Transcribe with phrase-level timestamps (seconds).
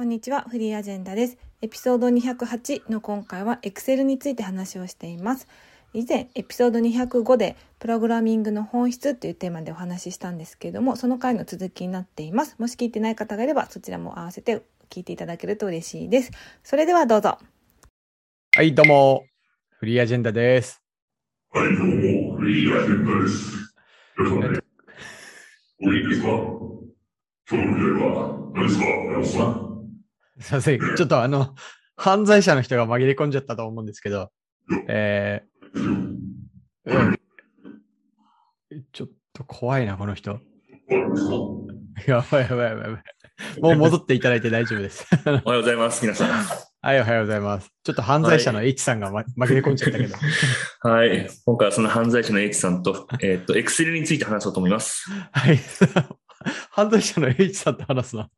[0.00, 1.36] こんにちは、フリーアジェンダです。
[1.60, 5.46] エピソード208の今回は Excel について話をしています。
[5.92, 12.56] 以前、エピソード205でプログラミングの本質というテーマでお話ししたんですけれども、その回の続きになっています。
[12.58, 16.30] もし聞いてない方がいれば、そちらも合わせて聞いていただけると嬉しいです。
[16.64, 17.36] それではどうぞ。
[18.56, 19.26] はい、どうも、
[19.80, 20.80] フリーアジェンダです。
[21.50, 23.52] はい、どうも、フリーアジェンダです。
[23.52, 23.60] よ
[24.16, 24.62] ろしくお願いします。
[25.82, 26.28] おいいですか？
[27.50, 28.86] 今日の例は何ですか？
[28.86, 29.69] 山本さん。
[30.40, 31.54] すいません、ちょっとあの、
[31.96, 34.30] 犯罪者の人が紛れ込んじゃったと思うんですけど、
[34.88, 37.20] えー、うん
[38.92, 40.40] ちょっと怖いな、この人。
[42.06, 43.60] やばいやばいやばいやばい。
[43.60, 45.06] もう戻っていただいて大丈夫です。
[45.26, 46.30] おはようございます、皆さん。
[46.82, 47.70] はい、おはようございます。
[47.84, 50.16] ちょっと犯罪者の H さんが、ま紛れ込んじゃったけど。
[50.80, 51.28] はい。
[51.44, 55.04] 今回はその犯罪者の H さんと、えっ、と、Excel について話そうと思います。
[55.32, 55.58] はい。
[56.70, 58.28] 犯罪者の H さんと話すの。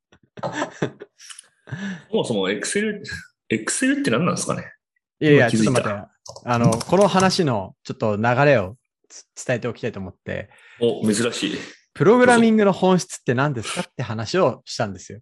[2.10, 3.02] そもそも Excel、
[3.50, 4.72] Excel って何なんですかね？
[5.20, 6.04] いやいや、ちょっと待って。
[6.44, 8.76] あの、この話のちょっと流れを
[9.08, 11.56] つ伝えておきたいと思って、お、珍しい。
[11.94, 15.20] プログラミングの本質って何ですかって話をしたんですよ。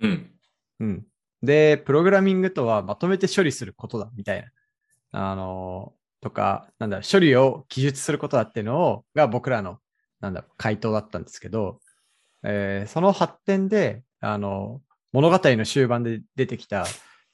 [0.00, 0.30] うん。
[0.80, 1.06] うん。
[1.42, 4.42] で、プログラミングとはまとめて処理することだみたい
[5.12, 5.30] な。
[5.30, 9.78] あのとか、なんだ、処理を記述することだっていうのを、が僕らの、
[10.20, 11.80] なんだ、回答だったんですけど、
[12.42, 14.80] えーその発展で、あの、
[15.16, 16.84] 物語の終盤で出てきた、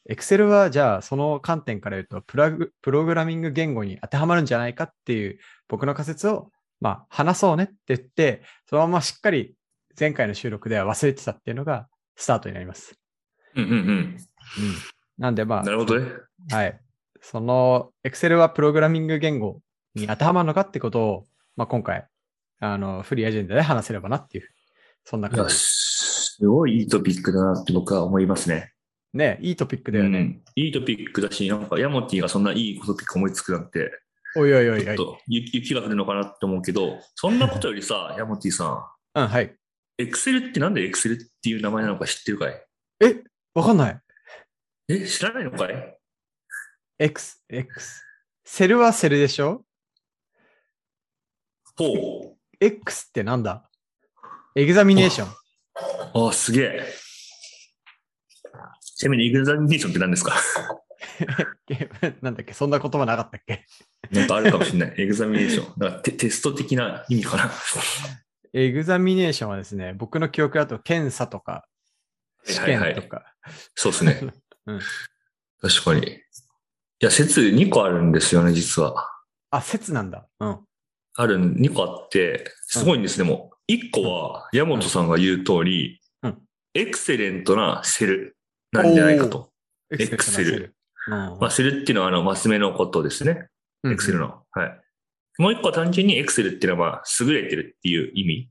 [0.09, 9.57] Excel はじゃあその観点から言うとプラグ、プログラミング言語に当てはまるんじゃないかっていう僕の仮説を、まあ、話そうねって言って、そのまましっかり
[9.99, 12.95] 前回の収録では忘れてたっていうのがスタートになります。
[13.57, 14.17] うんうんうん。
[15.19, 15.63] なんでまうん。
[15.63, 16.07] あ、なるほどね。
[16.53, 16.81] はい。
[17.21, 19.61] その Excel はプログラミング言語
[19.97, 22.07] に当てはまるのかってことを、まあ、今回、
[22.61, 24.49] あの、フリーアジェンダで話せればなっていう、
[25.05, 25.82] そんな感じです。
[26.37, 28.73] すごいいいトピックだなって僕は思いますね。
[29.13, 30.19] ね、いいトピックだよね。
[30.19, 33.91] うんいいトピックだし、なんかヤモティがそんないいトピック思いつくなんて、
[34.37, 34.85] おいおいおいおい。
[34.85, 39.47] ちょっと雪雪が降るのかなって思うけど、そんなことよりさ、ヤモティさうん、はい。
[39.47, 42.67] ん、Excel ってなんで Excel っていう名前なのか知ってるかい？
[43.01, 43.23] え、
[43.55, 44.01] わかんない。
[44.89, 45.99] え、知らないのかい
[46.99, 48.03] ？X、X。
[48.45, 49.65] セルはセルでしょ？
[51.77, 53.69] ほ ?X ってなんだ？
[54.55, 55.42] Examination。
[56.15, 56.29] う。
[56.29, 56.95] あ、すげえ。
[58.97, 60.35] ちなみに、 examination って何ですか？
[62.21, 62.53] なんだっけ？
[62.53, 63.67] そんな言葉なかったっけ？
[64.11, 64.95] なんかあるかもしれない。
[64.99, 65.75] Examination。
[65.79, 67.51] なんかテテスト的な意味かな？
[68.53, 71.67] エグザミネーションはですね、僕の記憶だと検査とか、
[72.45, 73.35] 試はいはいはい験とか。
[73.75, 74.21] そうですね。
[74.67, 74.81] うん
[75.61, 76.07] 確かに。
[76.07, 76.19] い
[76.99, 79.09] や、説2個あるんですよね、実は。
[79.51, 80.27] あ、説なんだ。
[80.41, 80.67] うん。
[81.15, 83.52] ある、2個あって、すごいんです、でも。
[83.75, 86.39] 1個は、山本さんが言う通り、うん
[86.75, 88.39] エクセレントなセル
[88.73, 89.51] なんじゃないかと。
[89.91, 90.75] エクセル。
[91.07, 93.49] まあ、セルっていうのは、あの、マス目のことですね。
[93.85, 94.43] エクセルの。
[94.53, 94.81] はい。
[95.37, 98.49] もう一個は単純にエクセルっていうのは、まあ、優れてるっていう意味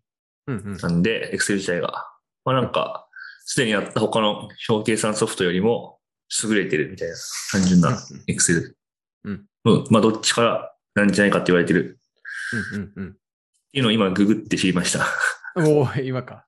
[0.48, 0.78] うんうん。
[0.78, 2.08] なんで、エクセル自体が。
[2.46, 3.08] まあなんか、
[3.46, 6.00] すでにやった他の表計算ソフトよりも
[6.44, 7.16] 優れてるみたいな、
[7.52, 8.78] 単純なエクセル。
[9.24, 9.46] うん。
[9.66, 9.86] うん。
[9.90, 12.00] まあどっちからなんじゃないかって言われてる
[12.74, 13.18] うんうん
[13.72, 15.08] っていうのを今ググって知りました。
[15.56, 15.66] うん。
[15.78, 16.46] おお今か。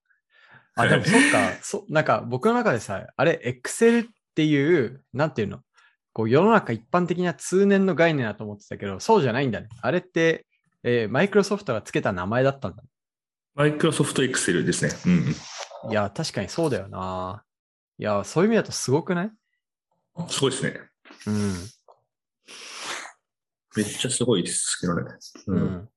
[0.76, 1.54] あ、でもそっか。
[1.62, 5.60] そ、なんか僕の中でさ、あれ、エクセルっていう、なんていうの？
[6.12, 9.70] こう世の中一般的な通年の概念だと思ってたけど、そうじゃないんだね。
[9.82, 10.46] あれって、
[10.84, 12.84] えーマイクロソフトがつけた名前だったんだ。
[13.56, 14.92] マイクロソフトエクセルですね。
[15.06, 15.10] う
[15.90, 17.44] んいや、確かにそうだよな。
[17.98, 19.32] いや、そういう意味だとすごくない？
[20.16, 20.30] うん。
[20.30, 20.80] すごいですね。
[21.28, 21.54] うん。
[23.76, 25.04] めっちゃすごいですけどね。
[25.48, 25.56] う。
[25.56, 25.90] ん。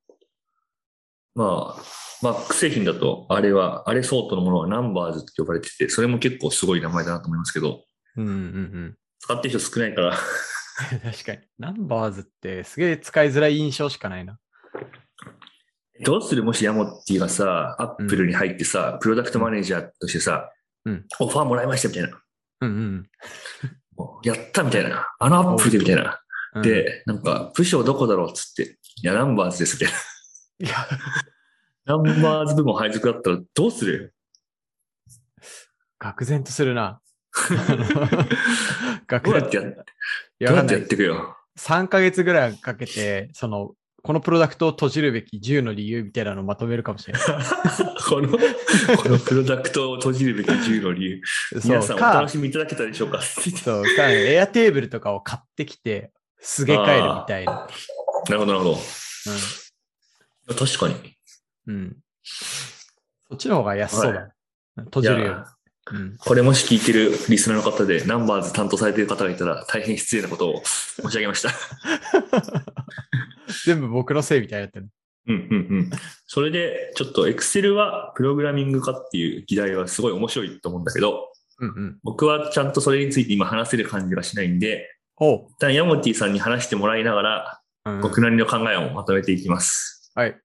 [1.37, 1.83] まあ、
[2.23, 7.85] Mac 製品だと、あれは、あれ相当のものはナンバーズって呼ばれてて、それも結構すごい名前だなと思いますけど、
[8.17, 8.97] うんうんうん。
[9.21, 10.17] 使ってる人少ないから、
[11.05, 11.39] 確かに。
[11.59, 14.39] ナンバーズってすげえ使いづらい印象しかないな。
[16.05, 16.43] どうする？
[16.43, 20.51] もしヤモッティがさ、アップルに入ってさ、プロダクトマネージャーとしてさ、
[20.85, 22.21] うんオファーもらいましたみたいな。
[22.63, 23.11] うんうん
[24.23, 25.09] やったみたいな。
[25.19, 26.21] あのアップルでみたいな。
[26.55, 26.63] うん。
[26.63, 29.95] で、なんか、部署どこだろうっつって、いや、ナンバーズですみたい
[30.59, 30.71] いや、
[31.85, 31.97] な。
[31.99, 34.15] ナンバーズ部門配属だったらどうする
[36.01, 37.01] 愕然とするな。
[39.09, 40.83] どうやってやっいや、わかんないどうやってやっ。
[40.83, 43.73] てくよ？3ヶ月ぐらいかけて、その、
[44.03, 47.23] このプロダクトを閉じるべき10の理由みたいなのをまとめるかもしれない。
[48.09, 48.29] この、
[48.99, 51.21] このプロダクトを閉じるべき10の理由。
[51.65, 53.21] 皆さんおか楽しみいただけたでしょうか？
[53.23, 57.69] そう、か、エアテーブルとかを買ってきて、すげ替えるみたいな。
[58.29, 58.79] なるほど、なるほど。
[60.49, 60.95] 確かに。
[61.67, 61.75] うん。
[61.75, 61.97] うん。
[62.23, 64.33] そっちの方が安そうだ。
[64.77, 65.47] 閉じるよ
[65.93, 66.17] うん。
[66.19, 71.51] これもし聞いてるリスナーの方で、ナンバーズ担当されている方がいたら、大変失礼なことを申し上げました。
[73.65, 74.89] 全部僕のせいみたいになってる。
[75.29, 75.91] うんうんうん。
[76.27, 81.99] それで、ちょっと Excel はプログラミングかっていう議題はすごい面白いと思うんだけど、うんうん。
[82.03, 84.93] 僕はちゃんとそれについて今話せる感じがしないんで。
[85.19, 89.96] 一旦ヤモティさんに話してもらいながら、うん僕なりの考えをまとめていきます。
[90.17, 90.41] はい。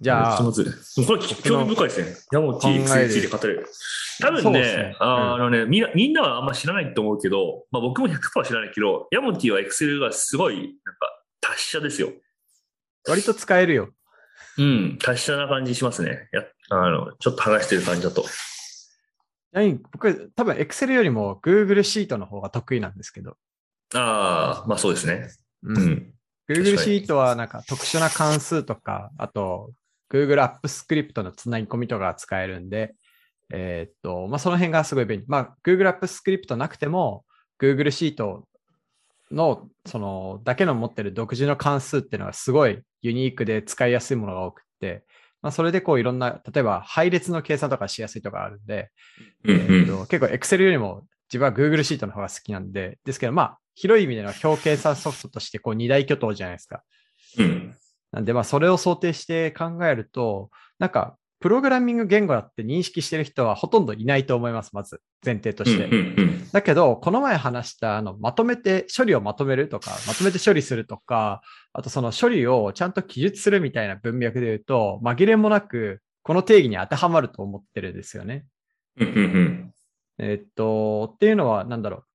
[0.00, 2.16] じゃあ、興味深いですね。
[2.32, 3.66] ヤモティ Excel について語れる。
[4.20, 10.74] 多分ねね、うんあのね、みんな、みんなはあんま知らないと思うけど、まあ僕も100%知らないけど、ヤモティは Excel がすごい、なんか、
[11.40, 12.10] 達者ですよ。
[13.08, 13.90] 割と使えるよ。
[14.58, 16.28] うん、達者な感じしますね。
[16.32, 18.24] やあの、ちょっと話してる感じだと。
[19.92, 23.36] 僕、多分 Excel よりも Google シートの方が得意なんですけど、
[23.94, 25.28] ああ、まあそうですね。
[25.62, 26.14] ううんん。
[26.48, 29.72] Google シートはなんか特殊な関数とか、あと
[30.10, 32.94] Google アップスクリプトのつなぎ込みとかが使えるんで、
[33.50, 35.24] えーっと、まあ、その辺がすごい便利。
[35.26, 37.24] まあ、Google アップスクリプトなくても、
[37.60, 38.46] Google シート
[39.30, 45.04] の、その、だけの持ってる独自の関数っていうのはすごいユニークで使いやすいものが多くって、
[45.40, 48.90] まあ、それでこういろんな、例えば配列の計算とかしやすいとかあるんで、
[49.44, 49.86] うんえーっうん。
[49.86, 56.82] と結構 Excel よりも自分は Google シートの方が好きなんで、ですけどまあ、広い意味での表計算ソフトとしてこう二大巨頭じゃないですか。
[57.38, 57.76] うん。
[58.10, 65.88] なんでまあ、それを想定して考えると、なんか、プログラミング言語だって認識してる人はほとんどいないと思います、まず、前提として。
[66.52, 71.42] だけど、この前話した、あの、まとめて、処理をまとめるとか、まとめて処理するとか、
[71.72, 78.46] あとその処理をちゃんと記述するみたいな文脈で言うと、紛れもなく、この定義に当てはまると思ってるんですよね。
[78.96, 79.08] うん。
[79.08, 79.72] うんうん
[80.20, 82.07] えっと、っていうのは、なんだろう。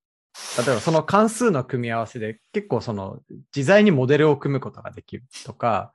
[0.58, 3.20] 例えばその関数の組み合わせで結構その
[3.56, 5.94] 自在にモデルを組むことができるとか、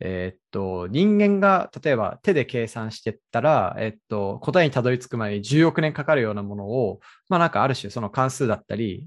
[0.00, 9.06] えっと、人間が例えば手で計算してったら、えっと、答えにたどり着くまでに10億年かかるようなものを、まあなんかある種その関数だったり、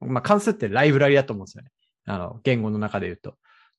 [0.00, 1.70] まあ関数ってライブラリだと思うんですよね。
[2.06, 3.36] あの、言語の中で言うと。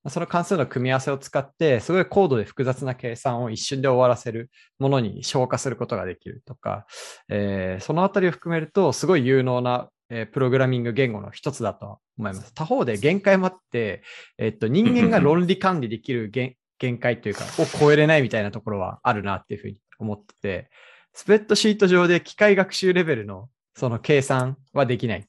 [0.09, 4.49] その関数の組み合わせを使って、すごい高度で複雑な計算を一瞬で終わらせる
[4.79, 6.85] ものに消化することができるとか、
[7.29, 12.53] えーそのあたりを含めると、すごい有能な、えープログラミング言語の一つだと思います。
[12.53, 14.03] 他方で限界もあって、
[14.37, 20.69] えっと、人間が論理管理できる限 限界というか、を超えれないみたいなところはあるなっていうふうに思ってて、
[21.13, 25.27] スプレッドシート上で機械学習レベルのその計算はできない。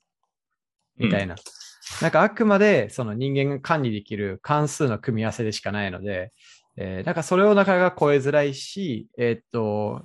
[0.99, 1.37] みたいな。
[2.03, 6.33] なんかあくまでその人間が管理できる関数の組み合わせでしかないので、
[6.77, 10.03] えーなんかそれをなかなか超えづらいし、えーっと、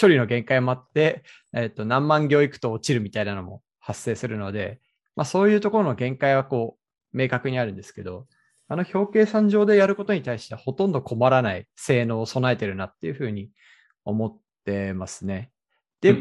[0.00, 4.80] 処理の限界もあって、えーっと、何万行いくと落ちるみたいなのも発生するので、
[5.14, 6.76] まあそういうところの限界はこ
[7.14, 8.26] う、明確にあるんですけど、
[8.68, 13.50] あの表計算上でやることに対してはほとんど困らない性能を備えてるなっていうふうに
[14.04, 15.52] 思ってますね。
[16.00, 16.14] で、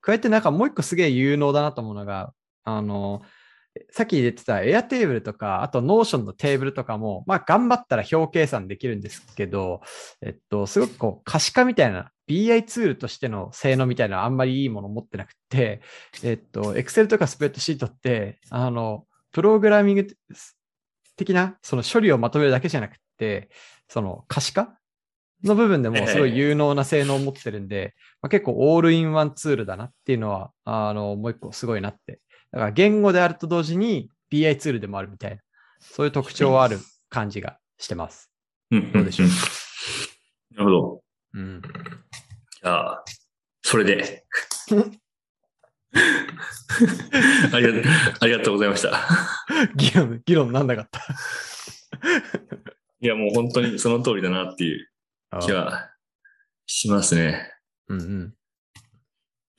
[0.00, 2.32] 加えてなんかもう一個すげえ有能だなと思うのが、
[2.64, 3.20] あの、
[3.90, 9.82] さっき言ってた Airtable とか、あと Notion のテーブルとかも、まあ頑張ったら表計算できるんですけど、
[10.22, 15.82] えっと、すごくこう可視化みたいな BI ツールとしての性能みたいなあんまりいいもの持ってなくて、
[16.22, 20.06] えっと、Excel とかスプレッドシートって、あの、プログラミング
[21.16, 23.50] 的なその処理をまとめるだけじゃなくて、
[23.88, 24.78] その可視化
[25.42, 32.20] の部分でもすごい有能な性能を持ってるんで、まあ、結構オールインワンツールだなっていうのは、あの、もう一個すごいなって。
[32.52, 35.42] だから言語であると同時に BI ツールでもあるみたいな、
[35.80, 36.78] そういう特徴はある
[37.10, 38.30] 感じがしてます。
[38.70, 38.92] うん。
[38.92, 39.28] どうでしょう？
[40.56, 41.02] なるほど。
[41.34, 41.62] うん。
[42.64, 43.04] じゃあ、
[43.60, 44.24] それで。
[47.52, 47.82] ありがとう、
[48.20, 49.06] ありがとうございました。
[49.76, 51.00] 議論、議論なんなかった。
[53.00, 54.88] いや、もう本当にその通りだなっていう
[55.42, 55.90] 気は
[56.64, 57.52] しますね。
[57.88, 58.34] うんうん。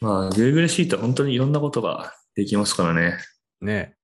[0.02, 3.20] まあ、Google シートは本当にいろんなことができますからね。
[3.62, 3.96] ね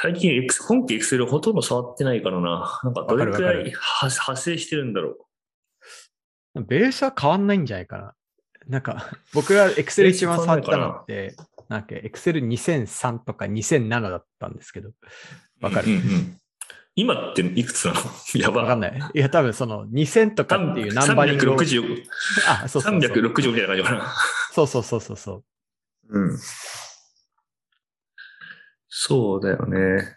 [0.00, 2.80] 最近、X 本家 Excel ほとんど触ってないからな。
[2.82, 5.28] なんかどれくらいは派生してるんだろ
[6.54, 8.14] ベースは変わんないんじゃないかな。
[8.68, 11.34] なんか、 僕が Excel 一番触ってたのって、
[11.68, 14.94] なんか Excel 2003とか2007だったんですけど、う。
[15.60, 16.38] わかるうん
[16.94, 18.00] 今っていくつなの？
[18.38, 18.62] やば。
[18.62, 19.00] わかんない。
[19.14, 21.56] いや、多分その2000とかっていうナンバリングを。
[21.56, 22.04] 360、
[22.46, 23.12] あ、そうそうそう。
[23.12, 24.14] 360みたいな感じかな。
[24.52, 25.32] そうそうそうそうそ
[26.10, 26.20] う。
[26.20, 26.38] うん。
[28.88, 30.16] そうだよね。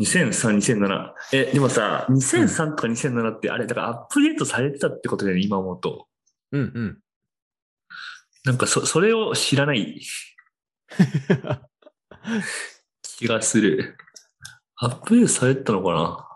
[0.00, 1.12] 2003、2007。
[1.32, 6.08] え、でもさ、2003とか2007ってあれ、だからアップデートされてたってことだよね、今思うと。
[6.52, 6.98] うんうん。
[8.44, 10.00] なんかそ、それを知らない
[13.02, 13.96] 気がする。
[14.76, 16.26] アップデートされてたのかな？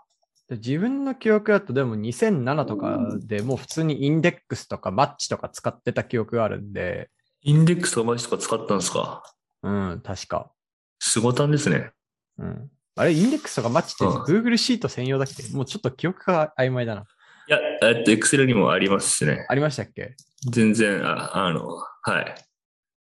[0.47, 7.09] で自分の記憶だとでも2007とかでもう普通にインデックスとかマッチとか使ってた記憶があるんで、
[7.41, 9.23] インデックスとかマジとか使ったんですか？
[9.63, 10.51] うん、確か。
[10.99, 11.91] すごたんですね。
[12.37, 12.69] うん。
[12.97, 15.43] あれ、インデックスとかマッチってうん Google シート専用だっけ？
[15.55, 17.01] もうちょっと記憶が曖昧だな。
[17.47, 19.45] いや、えっと、Excel にもありますしね。
[19.49, 20.15] ありましたっけ？
[20.49, 22.35] 全然、ああの、はい。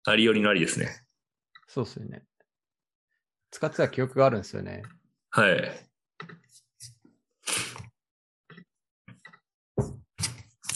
[0.05, 0.89] ありよりのありですね。
[1.67, 2.23] そうっすよね。
[3.51, 4.83] 使ってた記憶があるんですよね。
[5.29, 5.71] はい。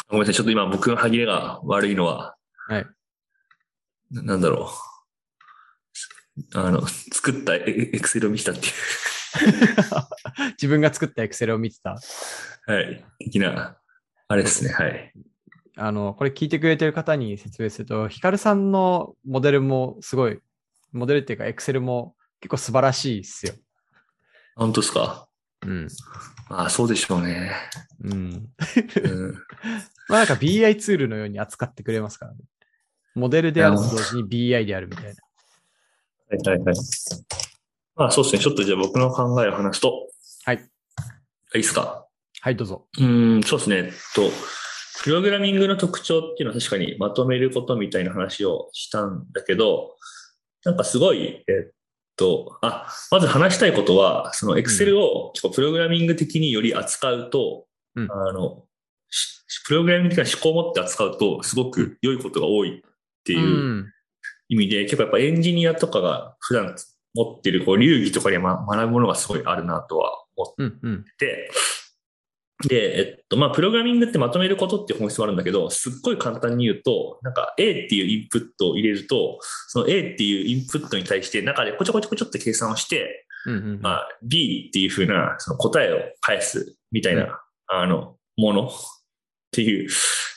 [0.07, 2.35] ごめんなさい、ちょっと今僕の歯切れが悪いのは、
[2.67, 2.85] はい。
[4.11, 4.90] ななんだろう。
[6.55, 8.69] あの、作ったエエクセルを見たってい
[10.53, 11.97] 自分が作った Excel を見てた。
[12.67, 13.05] う、はい。
[13.19, 13.77] 的な、
[14.27, 15.13] あれですね、はい。
[15.77, 20.39] あの、これ聞いてくれてる方に説明すると、ヒカルさんのモデルもすごい、
[20.91, 23.53] モデルっていうか Excel も結構素晴らしいっすよ。
[24.55, 25.27] 本当ですか？
[25.65, 25.87] うん。
[26.49, 27.53] ああ、そうでしょうね。
[28.03, 28.13] うん。
[28.13, 29.33] うん、
[30.09, 32.39] まあなんか BI ツールのように扱ってくれますからね。
[33.15, 35.11] モデルであると同時に BI であるみたいな。
[36.31, 36.75] はいはいはい。
[37.95, 40.09] まあそうですね、ちょっとじゃあ僕の考えを話すと、
[40.45, 40.55] はい。
[40.55, 42.05] いいですか？
[42.39, 42.87] はい、どうぞ。
[42.99, 43.75] うん、そうですね。
[43.77, 44.31] えっと、
[45.03, 49.95] プログラミングの特徴っていうのは確かにまとめることみたいな話をしたんだけど、
[50.63, 51.71] なんかすごい、えっ
[52.15, 58.63] と、あ、まず話したいことは、その Excel をプログラミング的により扱うと、うんあの、
[59.09, 62.81] しプログラミング的な思考を持って扱うと、すごく良いことが多いっ
[63.25, 63.93] ていううん。
[64.51, 66.75] 意味で、結構やっぱエンジニアとかが普段
[67.15, 70.79] 持ってるこう流儀とかにま学ぶものがすごいあるなとは思うん。
[70.83, 70.95] うん。
[70.95, 71.49] って、
[72.67, 79.39] で、えっと、まあ、プログラミングってまとめることっていう本質もあるんだけど、すっごい簡単に言うと、なんか A っていうインプットを入れると、
[79.69, 83.53] その A っていうインプットに対して中でこちょこちょこちょって計算をして、うん。
[83.53, 83.81] うん。
[83.81, 87.29] まあ、B っていうふうなその答えを返すみたいな、うん
[87.73, 88.71] あの、もの
[89.51, 89.89] っていう、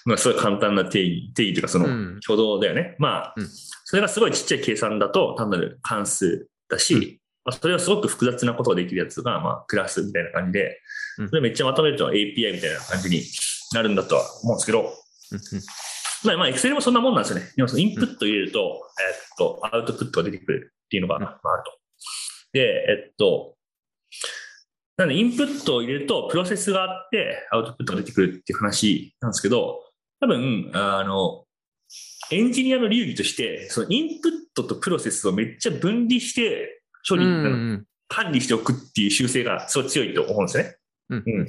[0.05, 2.97] まあ、すごい簡単な定義、定義というかそのうん挙動だよね。
[2.99, 3.49] まあうん、
[3.85, 7.03] それがすごいちっちゃい計算だと単なる関数だし、うん
[7.45, 10.81] まあ、それはすごく複雑なことができるやつが、まあ、クラスみたいな感じで
[11.19, 13.23] うん、それめっちゃまとめると API みたいな感じに
[13.73, 15.41] なるんだとは思うんですけど、うん。
[16.25, 17.53] まあ、まあ、Excel もそんなもんなんですよね。
[17.57, 21.79] でもインプットを入れると、えっと、アウトプットが出てくるっていうのが、まあ、あると。
[22.53, 23.55] で、えっと、
[24.97, 29.81] なので、インプットを入れると、プロセスがあって、アウトプットが出てくるっていう話なんですけど、
[30.21, 31.45] 多分、あの、
[32.31, 37.31] エンジニアの流儀として、そのインプットとプロセスをめっちゃ分離して処理、うん。
[37.31, 37.87] うん。
[38.09, 40.77] 管理しておくっていう習性がすごい強いと思うんですよね。
[41.11, 41.25] うん。
[41.27, 41.47] うん。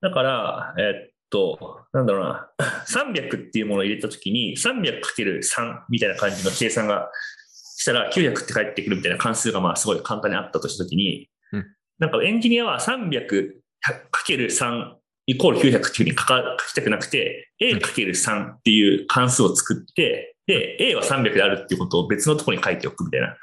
[0.00, 2.50] だから、えっと、なんだろうな、
[2.88, 7.10] 300っていうものを入れたときに、300×3 みたいな感じの計算が
[7.84, 11.66] したら900って返ってくるみたいな関数がまあすごい簡単にあったとしたときに、うん。
[11.98, 14.94] なんかエンジニアは 300×3
[15.26, 23.36] イコール900っていうふうに書か書きたくなくて、A×3 っていう関数を作って、で、A は300であるっていうことを別のところに書いておくみたいな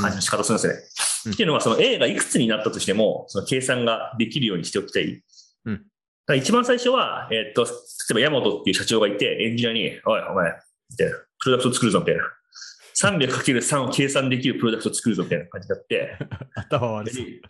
[0.00, 0.80] 感じの仕方をするんですよね。
[1.26, 1.32] うん。
[1.32, 5.22] っていうのは、その A がいくつになったとしても、その計算ができるようにしておきたい。
[5.64, 5.74] うん。
[5.74, 5.84] だか
[6.28, 7.70] ら一番最初は、えーっと、例
[8.10, 10.52] えば山本っていう社長がいて、エンジニアに、おい、お前、
[10.90, 12.22] みたいな、プロダクトを作るぞ、みたいな。
[13.02, 16.18] 300×3 を計算できるプロダクトを作るぞ、みたいな感じになって、
[16.56, 17.24] 頭悪そう。
[17.24, 17.40] で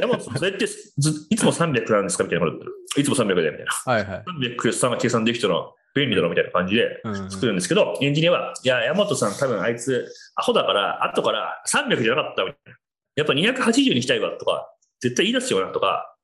[0.00, 3.00] 山本さん、それってずいつも300なんですかみたいなこと。
[3.00, 3.92] いつも300だよ、みたいな。
[3.92, 4.24] はいはい。
[4.56, 5.54] 300×3 が計算できたら
[5.94, 7.30] 便利だろ、みたいな感じで、うん。
[7.30, 12.78] 作るんですけど、エンジニアは、いや、山本さん多分あいつ、アホだから、後から300じゃなかったみたいな。
[13.16, 16.14] やっぱ280にしたいわとか、絶対言い出すよなとか、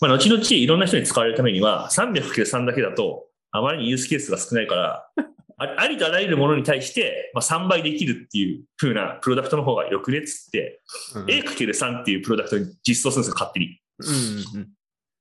[0.00, 5.08] まあ、後々いろんな人に使われるためには、300×3 だけだと、あまりにユースケースが少ないから、
[5.56, 10.80] あありとあらゆるものに対して、まあ、3倍できるっていう風なプロダクトの方がよくねっつって、
[11.14, 13.80] うん A×3 っていうプロダクトに実装するんですよ、勝手に。
[13.98, 14.68] うんうん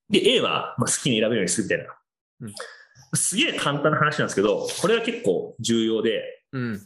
[0.10, 1.86] で、A はまあ好きに選べるようにするみたいな。
[2.42, 2.54] うん
[3.16, 6.82] すげえ簡単な話なんですけど、これは結構重要で、うん。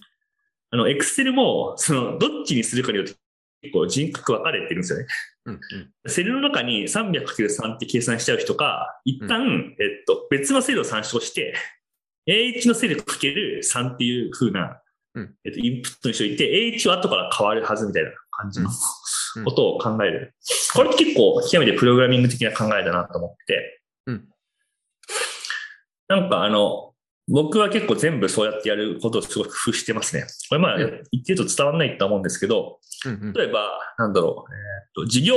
[0.72, 3.16] あの、エクセルも、その、どっちにするかによって
[3.62, 5.06] 結構人格分かれてるんですよね。
[5.46, 5.60] うん。
[6.08, 11.56] セルの中に 300×3 って計算しちゃう人か、一旦、えっと、別のセルを参照して、
[12.28, 14.82] A1 のセルかける3っていう風な、
[15.16, 20.34] うんえっと、インプットにしておいて、A1 は後から変わるはずみたいな感じのうんことを考える。
[20.74, 24.28] これって結構、極めてプログラミング的な考えだなと思って、うん
[26.10, 26.94] なんかあの、
[27.30, 30.26] 僕は結構全部そうやってやることをすごく工夫してますね。
[30.48, 33.34] これまあ、うん言ってると伝わらないと思うんですけど、うんうん。
[33.34, 35.36] 例えば、なんだろう、えーっと、事業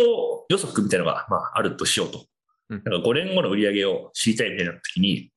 [0.48, 2.24] 予測みたいなのが、まあ、あるとしようと。
[2.68, 5.30] うんなんか5年後の売り上げを知りたいみたいな時に、うん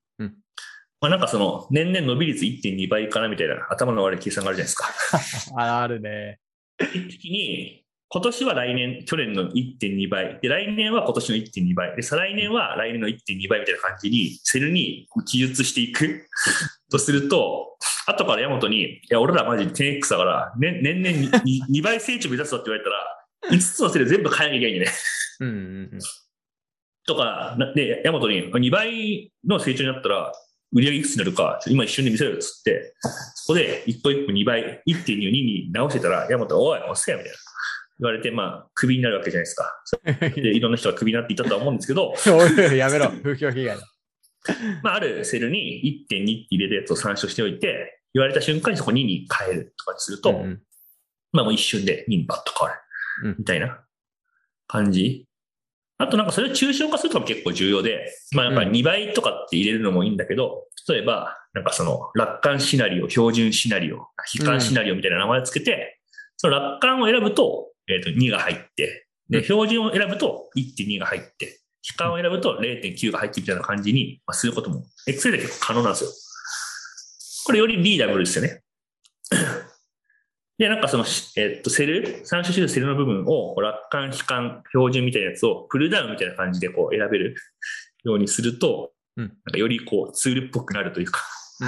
[1.04, 5.60] まあなんかその、年々伸び率1.2倍かなみたいな頭の悪い計算があるじゃないですか。
[5.62, 6.40] ああるね。
[6.80, 10.40] 一時に、今年は来年、去年の1.2倍。
[10.42, 11.94] で、来年は今年の1.2倍。
[11.98, 16.26] で、再来年は来年の1.2倍みたいな感じに、セルに記述していく
[16.90, 24.92] とすると、後からヤマトに、いや、俺らマジ 10X だから、ね、年々に 2, 倍成長目指すぞって言われたら、5つのセル全部変えなきゃいけないね。
[25.42, 26.00] うんうんうん。
[27.06, 30.32] とか、なで、ヤマトに2倍の成長になったら、
[30.74, 32.96] 売り上げいくつになるか、今一瞬で見せるよっつって、
[33.36, 37.38] そこで一個一個2倍、1.2を2に直してたら、ヤマトが、おい、おっせえみたいな。
[38.00, 39.72] 言われて、まあ、クビになるわけじゃないですか。
[40.36, 42.14] で、 いろんな人がクビになっていったとは思うんですけど、
[42.76, 43.88] やめろ、風評被害だ。
[44.82, 50.62] まあ、あるセルに1.2って入れたやつを参照しておいて、言われた瞬間にそこ2に変えるとかにすると、うんうん
[51.34, 52.82] まあもう一瞬で2にバッと変わる
[53.24, 53.36] うん。
[53.40, 53.84] みたいな
[54.68, 55.28] 感じ。
[56.04, 63.98] あとなんかそれを抽象化するとかも結構重要で、まあやっぱり2倍とかって入れるのもいいんだけど、例えば、なんかその楽観シナリオ、標準シナリオ、
[64.38, 66.00] 悲観シナリオみたいな名前をつけて、
[66.36, 76.10] その楽観を選ぶと、えっ、と2が入って、で、うん標準を選ぶと1.2が入って、悲観を選ぶと0.9が入ってみたいな感じにまあすることも、Excel で結構可能なんですよ。
[77.46, 78.62] これよりリーダブルですよね。
[80.58, 81.06] で、なんかその、
[81.36, 87.36] えっと、セル、参照してるセルの部分を、楽観、悲観、標準みたいなやつを、プルダウンみたいな感じでこう選べる
[88.04, 89.26] ようにすると、うん。
[89.26, 91.22] なんかよりこうツールっぽくなるというか、
[91.60, 91.68] うん。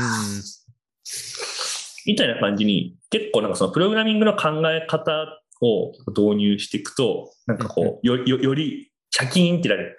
[2.05, 9.95] みたいな感じに、結構なんかそのプログラミングの考え方を導入していくと、なんかこう、よ、よ、より、チャキーンってなる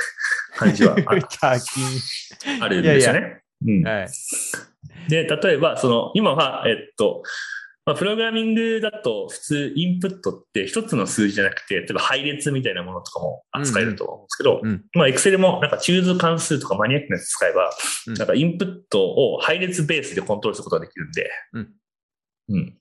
[0.57, 3.41] 感じは チャキああるんですよね。
[3.67, 3.81] うん。
[3.81, 3.85] ン。
[3.85, 4.09] はい。
[5.09, 7.23] で、例えば、その、今は、えっと、
[7.87, 14.71] まあ、プログラミングだと普通インプットって一つの数字じゃなくて、例えば配列みたいなものとかも扱えると思うんですけど、うん。
[14.71, 14.85] うん。
[14.95, 17.71] まあ、Excel もなんかチューズ関数とかマニアックなやつ使えば、
[18.09, 18.15] うん。
[18.15, 21.69] なんかインプットを配列ベースでコントロールすることができるんで、うん。
[22.49, 22.79] うん。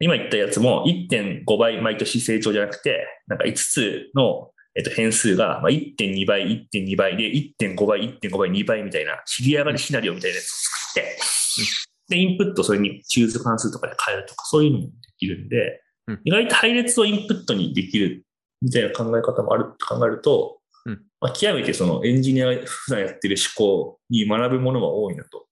[0.00, 18.24] 今言ったやつも1.5倍毎年成長じゃなくて、なんか5つの、えっと、変数がまあ1.2倍、1.2倍で1.5倍、1.5倍、2倍みたいな、知り上がりシナリオみたいなやつを作って、で、インプットそれにチューズ関数とかで変えるとか、そういうのもできるんで、うん意外と配列をインプットにできる
[18.60, 25.46] みたいな考え方もあると考えると、うんまあ、極めてそのエンジニアが普段やってる思考に学ぶものが多いなと、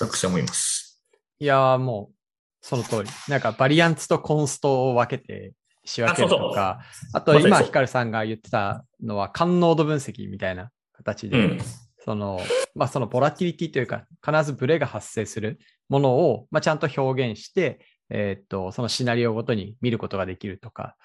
[0.00, 1.02] 私は思います。
[1.38, 2.14] いやーもう、
[2.60, 3.10] その通り。
[3.28, 5.52] なんかバリアンツとコンストを分けて
[5.84, 6.80] 仕分けるとか、
[7.12, 11.58] あと今、ヒカルさんが言ってたのは、感濃度分析みたいな形で、うん。
[12.04, 12.40] その、
[12.74, 20.96] まあ、そのボラティリティというか、必ずブレが発生するものを、まあ、ちゃんと表現して、えーっと、そのシナリオごとに見ることができるとか、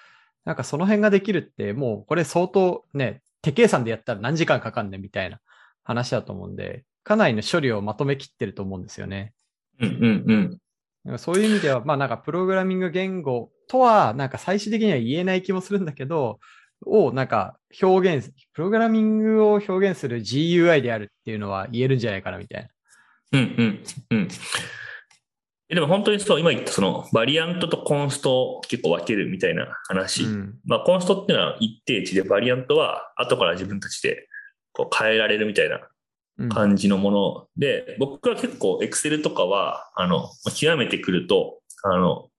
[0.45, 5.39] なんかその辺ができるって、もうこれ相当ね、手計算でやったら何時間かかんねみたいな
[5.83, 9.33] 話だと思うんで、かなりの処理をまとめきってると思うんですよね。
[9.79, 10.59] うんうん
[11.05, 11.17] うん。
[11.17, 16.39] そういう意味では、まあなんかプログラミング言語とは、なんか最終的には言えない気もするんだけど、
[16.85, 22.69] をなんか表現、プログラミングを表現する GUI であるっていうのは言えるんじゃないかなみたいな。
[23.31, 24.27] うんうんうん。
[25.69, 30.23] えでも本当にそう、今言ったそのバリアントとコンストを結構分けるみたいな話。
[30.23, 30.59] うん。
[30.65, 34.27] まあコンストっていうのは一定値で、バリアントは後から自分たちで
[34.73, 35.79] こう変えられるみたいな
[36.37, 42.29] うん感じのもので、僕は結構 Excel とかは、あの、極めてくると、あの、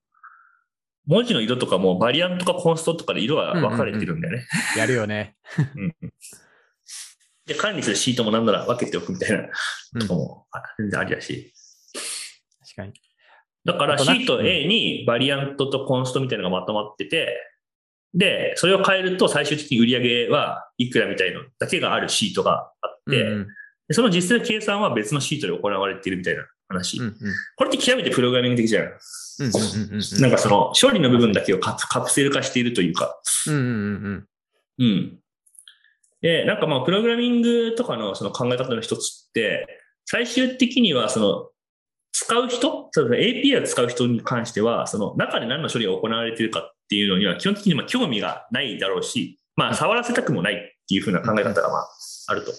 [1.06, 4.46] 文字の色とかもバリアントかコンストとかで色が分かれてるんだよね。
[4.76, 5.36] やるよね。
[5.76, 6.12] うん
[7.46, 9.48] で、管理するシートもなんなら分けておくみたいな
[9.94, 11.52] うんとかもあ全然ありだし。
[12.60, 12.92] 確かに。
[13.64, 17.36] だからシート A にバリアントとコンストみたいなのがまとまってて、
[18.14, 23.46] で、それを変えると最終的に売り上げはいくらみたいのだけがあるシートがあって、うんうん
[23.88, 26.98] でその実際の計算は別のシートで行われているみたいな話。
[26.98, 27.14] うんうん
[27.56, 28.84] これって極めてプログラミング的じゃん。
[28.84, 29.48] うんうんう
[29.90, 33.20] んうんなんかその処理の部分だけをカプカプセル化しているというか。
[33.48, 34.26] うんうんうん
[34.78, 35.18] うん。
[36.22, 39.66] で、なんかまあ、プログラミングとかのその考え方の一つって、
[40.06, 41.48] 最終的にはその、
[42.12, 50.56] 使う人、API を使う人に関しては、その中で何の処理が行われているかっていうのには基本的にまあ興味がないだろうし、まあ、触らせたくもないっ
[50.88, 51.88] ていうふうな考え方がまあ、
[52.28, 52.52] あると。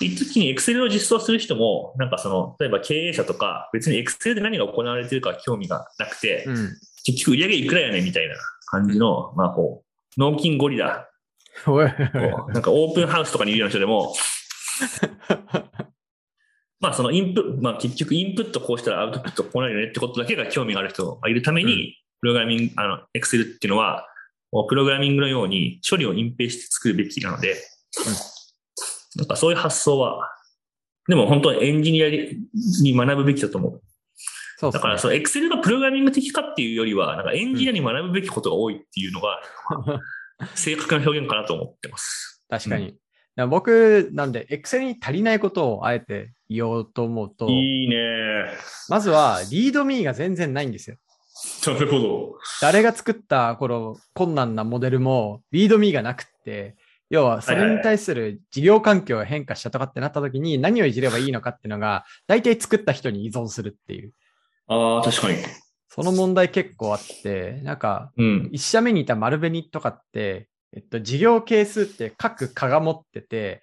[0.00, 6.56] 一時に Excel を実装する人も、なんかその、例えば経営者とか、別に Excel で何が行われているか興味がなくて、うん。
[6.56, 6.76] うん。
[7.04, 8.34] 結局売り上げいくらやねんみたいな
[8.66, 11.09] 感じの、まあこう、納金ゴリラ
[12.52, 14.14] なんかオープンハウスとかにいるような人でも、
[16.80, 24.06] まあそのインプまあ結局インプットこうしたらアウトプットこうなるよねってことだけが興味がある人がいるために、プログラミング、あの、エクセルっていうのは、
[24.68, 27.56] プログラミングのように処理を隠蔽して作るべきなので、
[29.16, 30.30] なんかそういう発想は、
[31.08, 33.82] でも本当にエンジニアに学ぶべきだと思う。
[34.58, 34.72] そうね。
[34.74, 39.40] だから、その Excel がプログラミング的かっていうよりは、なんかエンジニアに学ぶべきことが多いっていうのが、
[40.54, 42.44] 正確な表現かなと思ってます。
[42.48, 42.86] 確かに。
[42.86, 42.98] だか
[43.36, 47.96] ら僕、なんで、Excel に足りないことをあえて言おうと思うと、いいね。
[48.88, 50.96] まずは、リードミーが全然ないんですよ。
[51.66, 52.38] なるほど。
[52.60, 56.76] 誰が作ったこの困難なモデルも、リードミーがなくって、
[57.08, 64.12] 要はそれに対する事業環境が変化したとかってなった時に何をいじればいいのかっていうのが、大体作った人に依存するっていう。
[64.68, 65.38] ああ、確かに。
[65.92, 68.48] その問題結構あって、なんか、うん。
[68.52, 73.62] 一社目にいた丸紅とかって、えっと、事業係数って各課が持ってて、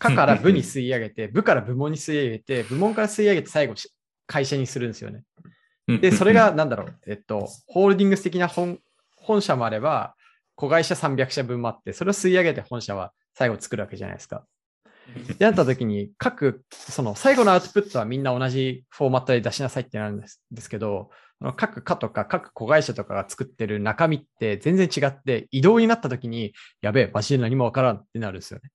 [0.00, 3.92] 課から部に吸い上げて、部から部門に吸い上げて、部門から吸い上げて最後し
[4.26, 5.22] 会社にするんですよね。
[5.86, 8.80] で、それがなんだろう、えっと、ホールディングス的な本
[9.16, 10.16] 本社もあれば、
[10.56, 14.44] 子会社300社分もあって、それを吸い上げて本社は最後作るわけじゃないですか。
[15.38, 28.70] で、なった時に、各、その最後のアウトプットはみんな同じフォーマットで出しなさいってなるんですですけど、その各課とか各子会社とかが作ってる中身って全然違って、移動になった時に、やべえ、マジで何もわからんってなるんですよね。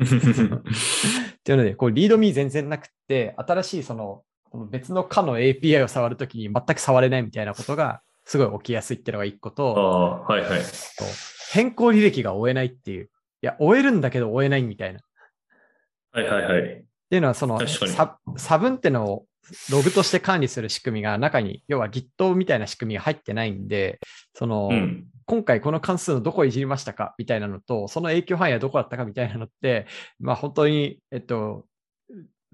[0.00, 4.22] っていうので、こう、リードミー全然なくって、新しいその、
[4.70, 10.60] 別の課の API を触るときに全く触れないみたいなことが、すごい起きやすいっていうのが一個あと、あ、はいはい。
[10.60, 10.66] と
[11.52, 13.04] 変更履歴が追えないっていう。
[13.04, 13.08] い
[13.42, 14.98] や、追えるんだけど追えないみたいな。
[14.98, 15.02] っ
[16.12, 16.84] はいはいはい。
[17.10, 17.60] ていうのは、その
[18.36, 19.26] 差分ってのを
[19.70, 24.00] ログとして管理する仕組みが中に、要は Git みたいな仕組みが入ってないんで、
[24.34, 25.06] その、うん。
[25.26, 27.14] 今回この関数のどこをいじりましたか？
[27.18, 29.04] みたいなのと、その影響範囲はどこだったか？
[29.04, 29.86] みたいなのって、
[30.18, 31.66] まあ本当に、えっと、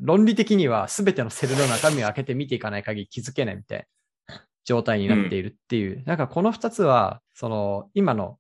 [0.01, 3.87] 論理的には全てのセルの中身を開けて見ていかない限り気づけないみたい
[4.27, 6.03] な状態になっているっていう。
[6.05, 8.39] なんかこの二つは、その今の、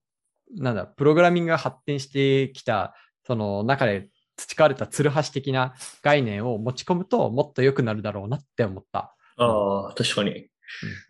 [0.56, 9.14] なんだ、プログラミングが発展してきた、その中で培われたツルハシ的な概念を持ち込むともっと良くなるだろうなって思った。
[9.36, 10.48] ああ、確かに。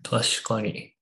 [0.02, 0.92] 確かに。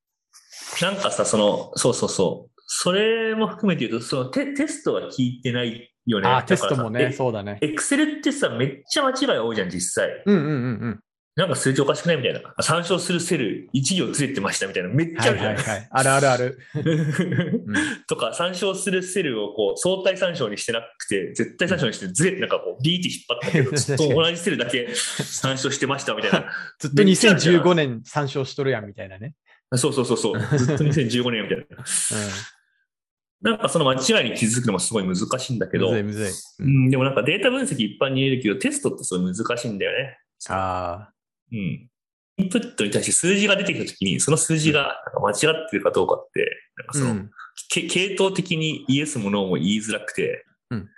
[0.80, 2.52] なんかさ、その、そうそうそう。
[2.66, 6.28] それも含めて言うと、そのテテストは聞いてないよね。
[6.28, 7.12] ああ、テストもね、う。
[7.12, 7.58] そうだね。
[7.60, 10.22] エクセルってさ、めっちゃ間違い多いじゃん、実際。
[10.24, 10.54] うんうんうんう
[10.88, 11.00] ん。
[11.34, 12.40] なんか数字おかしくないみたいな。
[12.62, 14.90] 参照するセル1行ずれてましたみたいな。
[14.90, 15.54] めっちゃあるじゃん。
[15.54, 15.88] はいはいはい。
[15.90, 16.58] あるあるある。
[16.74, 16.78] う
[17.72, 17.74] ん
[18.06, 26.52] とか、参照するセルをこう相対参照にしてなくて、絶対参照にしてずれてなんかこうビーって引っ張ったけど、ずっと同じセルだけ参照してましたみたいな。
[26.78, 29.34] ずっとめっちゃあるじゃん2015年参照しとるやんみたいなね。
[29.74, 30.58] そうそうそうそう。
[30.58, 31.64] ずっと2015年みたいな。
[33.40, 35.84] なんかその間違いに気づくのもすごい難しいんだけうん。
[35.84, 36.28] むど、ずいむずい。
[36.28, 40.18] ううんん、でもなんかデータ分析一般に言えるけど、テストってすごい難しいんだよね。
[40.48, 41.11] あ
[41.52, 41.88] うん。
[42.38, 46.98] インプットに対して数字が出てきたときに、その数字が間違ってるかどうかって、なんかあ。
[46.98, 47.30] その、うん。
[47.68, 50.88] け系統的にイエスもノーも言いづらくて、うん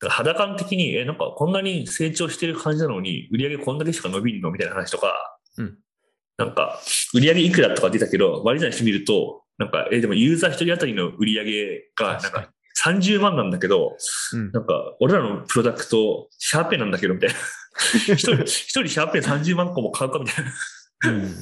[0.00, 5.14] だから肌感的に、え、なんかこんなに成長してる感じなのに、売り上げこんだけしか伸びんのみたいな話とか、
[5.56, 5.78] うん
[6.38, 6.80] なんか、
[7.14, 12.50] 売り上げいくらとか出たけど、割り算してみると、なんか、え、でもユーザー一人当たりの売り上げが、なんか
[12.84, 13.96] 30万なんだけど、
[14.32, 17.36] うんなんか、俺らのプロダクト、シャーペンなんだけど、みたいな。
[18.14, 20.52] 一人、一人シャーペン30万個も買うかみたいな。
[21.10, 21.32] うんうん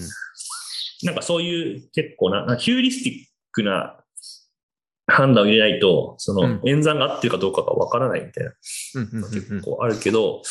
[1.02, 3.96] なんかそういう結構な、なヒューリスティックな
[5.06, 8.52] 判断を入れないと、その演算が合ってるかどうかがわからないみたいな
[9.30, 10.42] 結構あるけど、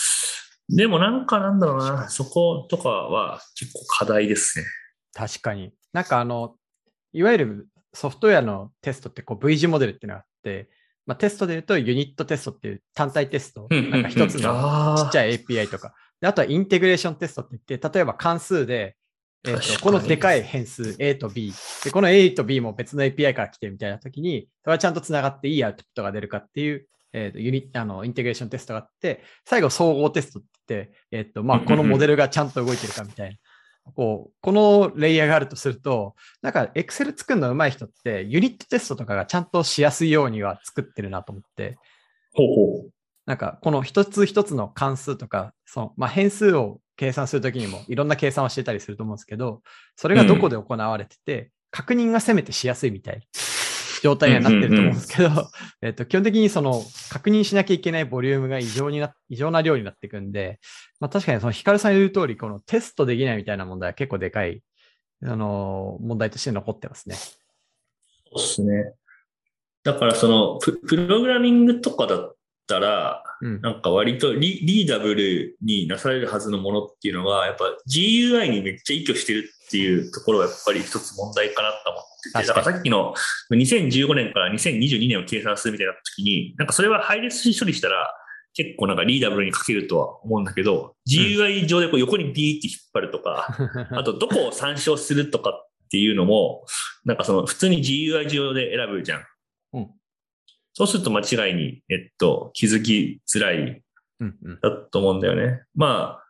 [0.67, 4.65] でもなんかなんだろうな、そことかは結構課題ですね。
[5.13, 5.71] 確かに。
[5.93, 6.55] なんかあの、
[7.13, 10.69] いわゆるソフトウェアのテストってこう V 字モデルっていうのがあって、
[11.09, 15.95] まあ、テストで言うとユニットテストっていう単体テスト、なんか一つのちっちゃゃい API とか。
[16.21, 18.95] であとはインテグレーションテストって言って、例えば関数で、
[19.43, 21.51] えーとこのでかい変数 A と B、
[21.83, 33.35] で、この A と B も別の API から来てるみたいな時に、それはちゃんと繋がっていいアウトプットが出るかっていう、えーとユニあのインテグレーションテストがあって、最後総合テストって言って、えっ、と、まあ、このモデルがちゃんと動いてるかみたいな。
[33.95, 41.77] こう、このレイヤーがあるとすると、なんか Excel 作るの上手い人って、ユニットテストとかがちゃんとしやすいようには作ってるなと思って、
[42.33, 42.89] ほうほう。
[43.25, 49.61] なんか、この一つ一つの関数とか、その、まあ、変数を計算するときにもいろんな計算をしてたりすると思うんですけど、
[49.95, 53.21] それがどこで行われてて、確認がせめてしやすいみたいな
[54.01, 55.29] 状態にはなってると思うんですけど、
[55.81, 60.59] えっと、基本的にその、確認しなきゃいけないボリュームが異常にな、異常な量になっていくんで、
[60.99, 64.61] まあ、確かにそのヒカルさん言う通り、このテストできないみたいな問題は結構でかい、
[65.23, 67.15] あの、問題として残ってますね。
[67.15, 67.33] そ
[68.35, 68.93] うですね。
[69.83, 72.35] だからそのプ、プログラミングとかだっ
[72.67, 73.61] たら、うん。
[73.61, 83.13] なんか割とリリーダブルになされるはずのものっていうのが、やっぱ GUI にめっちゃ依拠してるっていうところがやっぱり一つ問題かなと思ってて、だ確からさっきの
[83.51, 88.13] 2015年から2022年を計算するみたいな時に、なんかそれは配列処理したら、
[88.53, 93.47] 結構なんかリーダブルに書けるとは思うんだけど、GUI 上でこう横にビーって引っ張るとか、
[93.91, 96.65] あとどこを参照するとかっていうのも、
[97.05, 99.25] なんかその普通に GUI 上で選ぶじゃん。
[99.73, 99.89] うん
[100.73, 103.83] そうすると間違いに、えっと、気づきづらい。
[104.61, 105.63] だと思うんだよね。
[105.75, 106.28] まあ、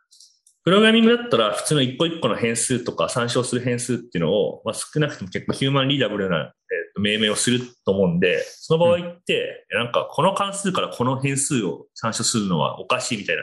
[0.62, 13.42] プログラミングだったら普通の一個一個の変数とか参照する変数っていうのを、まあ、少なくとも結構ヒューマンリーダブルな、えっと命名をすると思うんで、その場合って、なんかこの関数からこの変数を参照するのはおかしいみたいな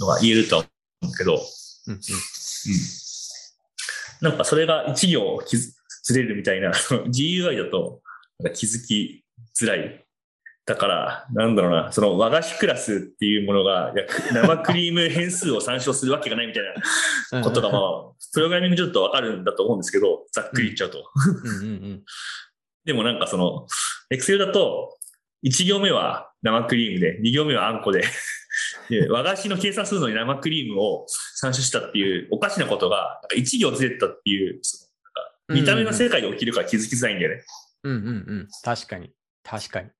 [0.00, 0.64] のが言えるとは
[1.02, 1.40] 思うけど、
[1.86, 2.00] うんうん
[4.20, 5.40] なんかそれが一行
[6.02, 8.02] ずれるみたいな、GUI だと
[8.38, 9.24] なんか気づき
[9.58, 10.04] づらい。
[10.70, 13.92] だから、なんだろうな、その和菓子クラスっていうものが、
[14.32, 16.62] 生クリーム変数を参照するわけがないみたい
[17.32, 17.80] なことが、まあ、
[18.32, 21.04] プログラミングちょっとわかるんだと思うんですけど、ざっくり言っちゃうと。
[22.84, 23.66] でもなんかその、
[24.12, 24.96] Excel だと、
[25.44, 28.04] 1行目は生クリームで、2行目はあんこで、
[28.88, 34.60] で和菓子の計算するのに生クリームを参照したっていうおかしなことが、なんか1行ずれてたっていう、
[35.48, 37.42] 見た目の世界で起きるから気づきづらいんだよね。
[37.82, 38.10] うんうんう
[38.42, 38.48] ん。
[38.62, 39.10] 確かに。
[39.42, 39.90] 確かに。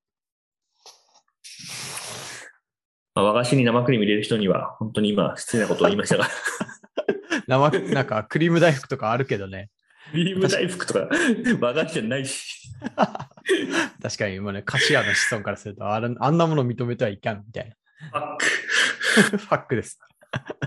[3.13, 6.27] まあ、和菓子に生クリーム入れる人には、本当に今、失礼なことを言いましたが、
[7.47, 9.69] 生、なんかクリーム大福とかあるけどね。
[10.11, 11.09] クリーム大福とか
[11.59, 12.69] 和菓子じゃないし。
[14.01, 17.75] 確かに今ね、カシアの子孫からすると、あれあんなもの認めてはいかんみたい
[18.09, 18.37] ファッな。
[19.37, 19.99] ファックです。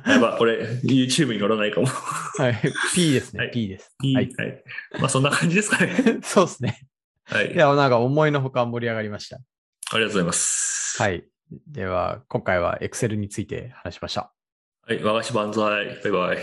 [0.05, 0.11] ク。
[0.11, 1.87] やば、これ YouTube に載らないかも。
[1.87, 2.61] はい。
[2.95, 3.45] P ですね。
[3.45, 3.95] はい P です。
[4.03, 4.15] いい。
[4.15, 5.01] ははいい。
[5.01, 6.21] まあそんな感じですかね。
[6.23, 6.87] そうですね。
[7.25, 7.53] はい。
[7.53, 9.37] いや、なんか思いのほか盛り上がりました。
[9.37, 9.41] あ
[9.99, 10.74] りがとうございます。
[10.97, 11.25] はい。
[11.67, 14.33] では、今回は Excel について話しました。
[14.87, 15.03] はい。
[15.03, 15.61] 和菓子万歳。
[16.05, 16.39] バイバイ。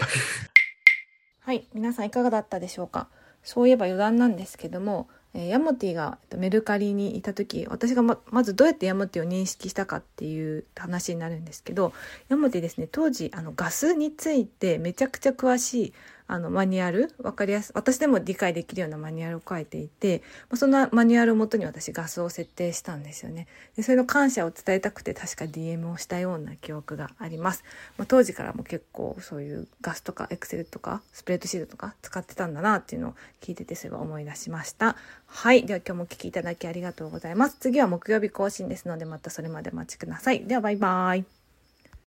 [1.39, 3.07] はい、皆さんいかがだったでしょうか？
[3.43, 11.93] そういえば余談なんですけども、えーヤモティがえっとメルカリにいた時私がままずどうやってヤモティを認識したかっていう話になるんですけど
[12.27, 15.93] ヤモティですね当時あのガスについてめちゃくちゃ詳しい
[16.31, 23.47] あのマニュアル分かりやす私でも理解できるようなマニュアルを書いていてそんなマニュアルをもとに私ガスを設定したんですよね。
[23.75, 27.65] でそれの感謝を伝えたくて確か DM をしたような記憶があります、
[27.97, 34.95] まあ、当時からも結構そういうガスとかエクセルとかスプレッドシートとか使ってたんだなっていうのを聞いててそれは思い出しました。
[35.27, 35.65] はい。
[35.65, 37.57] では今日もお聞きいただきありがとうございます。
[37.59, 40.45] 次は木曜日更新ですのでまたそれまでお待ちください。
[40.45, 41.40] ではバイバイ。